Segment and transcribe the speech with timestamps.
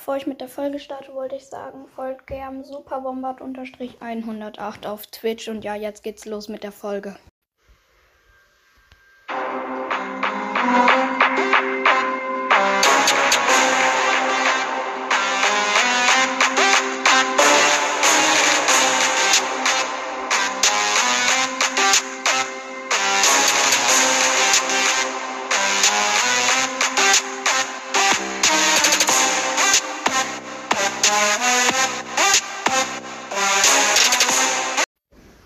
[0.00, 5.48] Bevor ich mit der Folge starte, wollte ich sagen, folgt gern superbombard-108 auf Twitch.
[5.48, 7.16] Und ja, jetzt geht's los mit der Folge.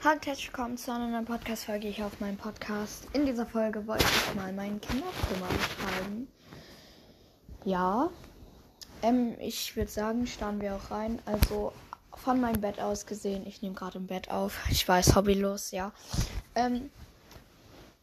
[0.05, 3.09] Hallo und herzlich willkommen zu einer neuen Podcast-Folge hier auf meinem Podcast.
[3.15, 6.29] In dieser Folge wollte ich mal mein Kinderzimmer beschreiben.
[7.65, 8.11] Ja,
[9.01, 11.21] ähm, ich würde sagen, starten wir auch rein.
[11.25, 11.73] Also
[12.13, 14.63] von meinem Bett aus gesehen, ich nehme gerade im Bett auf.
[14.71, 15.91] Ich weiß, hobbylos, ja.
[16.55, 16.91] Ähm,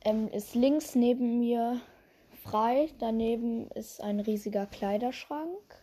[0.04, 1.80] ähm, ist links neben mir
[2.44, 2.90] frei.
[2.98, 5.76] Daneben ist ein riesiger Kleiderschrank.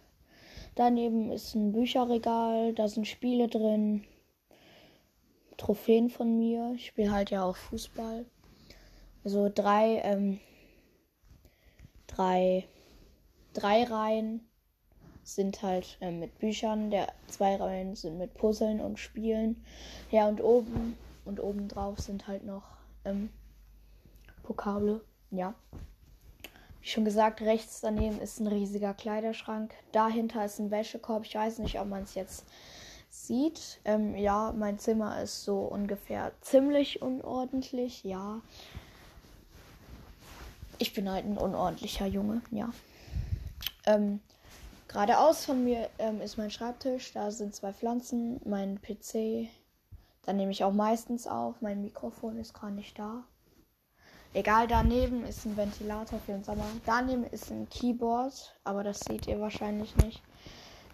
[0.74, 2.74] Daneben ist ein Bücherregal.
[2.74, 4.04] Da sind Spiele drin.
[5.58, 6.72] Trophäen von mir.
[6.76, 8.24] Ich spiele halt ja auch Fußball.
[9.24, 10.40] Also drei, ähm,
[12.06, 12.66] drei,
[13.52, 14.48] drei Reihen
[15.22, 19.62] sind halt ähm, mit Büchern, der zwei Reihen sind mit Puzzeln und Spielen.
[20.10, 22.64] Ja, und oben und oben drauf sind halt noch
[23.04, 23.28] ähm,
[24.42, 25.02] Pokale.
[25.30, 25.54] Ja.
[26.80, 29.74] Wie schon gesagt, rechts daneben ist ein riesiger Kleiderschrank.
[29.92, 31.26] Dahinter ist ein Wäschekorb.
[31.26, 32.46] Ich weiß nicht, ob man es jetzt
[33.10, 33.80] sieht.
[33.84, 38.40] Ähm, ja, mein Zimmer ist so ungefähr ziemlich unordentlich, ja.
[40.78, 42.70] Ich bin halt ein unordentlicher Junge, ja.
[43.86, 44.20] Ähm,
[44.86, 49.48] geradeaus von mir ähm, ist mein Schreibtisch, da sind zwei Pflanzen, mein PC.
[50.22, 51.60] Da nehme ich auch meistens auf.
[51.62, 53.24] Mein Mikrofon ist gerade nicht da.
[54.34, 56.66] Egal, daneben ist ein Ventilator für den Sommer.
[56.84, 60.22] Daneben ist ein Keyboard, aber das seht ihr wahrscheinlich nicht.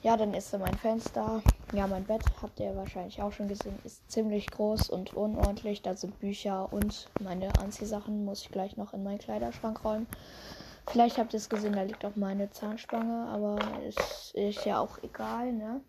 [0.05, 1.43] Ja, dann ist da mein Fenster.
[1.73, 3.79] Ja, mein Bett habt ihr wahrscheinlich auch schon gesehen.
[3.85, 5.81] Ist ziemlich groß und unordentlich.
[5.81, 10.07] Da sind Bücher und meine Anziehsachen muss ich gleich noch in meinen Kleiderschrank räumen.
[10.87, 15.03] Vielleicht habt ihr es gesehen, da liegt auch meine Zahnspange, aber es ist ja auch
[15.03, 15.81] egal, ne?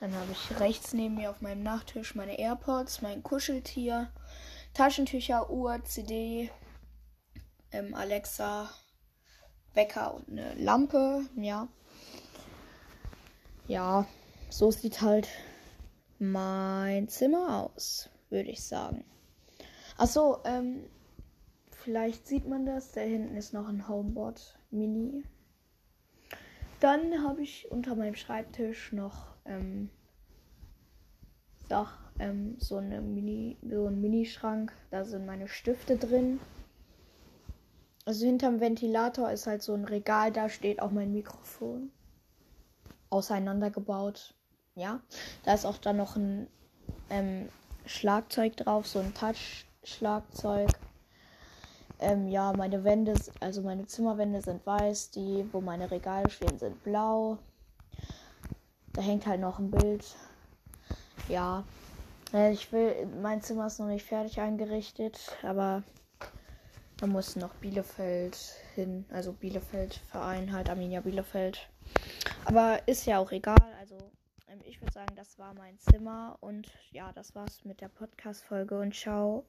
[0.00, 4.10] Dann habe ich rechts neben mir auf meinem Nachttisch meine AirPods, mein Kuscheltier,
[4.74, 6.50] Taschentücher, Uhr, CD,
[7.70, 8.70] ähm, Alexa,
[9.74, 11.68] Wecker und eine Lampe, ja
[13.70, 14.04] ja,
[14.48, 15.28] so sieht halt
[16.18, 19.04] mein Zimmer aus, würde ich sagen.
[19.96, 20.82] Achso, ähm,
[21.70, 22.90] vielleicht sieht man das.
[22.90, 25.22] Da hinten ist noch ein Homeboard Mini.
[26.80, 29.88] Dann habe ich unter meinem Schreibtisch noch ähm,
[31.68, 34.72] doch, ähm, so, eine Mini, so ein Minischrank.
[34.90, 36.40] Da sind meine Stifte drin.
[38.04, 41.92] Also hinterm Ventilator ist halt so ein Regal, da steht auch mein Mikrofon
[43.10, 44.34] auseinandergebaut.
[44.74, 45.00] Ja,
[45.44, 46.46] da ist auch dann noch ein
[47.10, 47.48] ähm,
[47.86, 50.70] Schlagzeug drauf, so ein Touch-Schlagzeug.
[51.98, 56.82] Ähm, ja, meine Wände, also meine Zimmerwände sind weiß, die, wo meine Regale stehen, sind
[56.82, 57.38] blau.
[58.94, 60.04] Da hängt halt noch ein Bild.
[61.28, 61.64] Ja,
[62.32, 65.82] äh, ich will, mein Zimmer ist noch nicht fertig eingerichtet, aber
[66.96, 68.36] da muss noch Bielefeld
[68.74, 71.68] hin, also Bielefeld Verein halt Arminia Bielefeld.
[72.44, 73.56] Aber ist ja auch egal.
[73.78, 73.98] Also
[74.48, 78.78] ähm, ich würde sagen, das war mein Zimmer und ja, das war's mit der Podcast-Folge
[78.78, 79.44] und ciao.